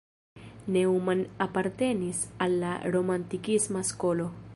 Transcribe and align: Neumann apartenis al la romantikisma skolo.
Neumann 0.75 1.27
apartenis 1.47 2.23
al 2.47 2.57
la 2.65 2.71
romantikisma 2.95 3.85
skolo. 3.95 4.27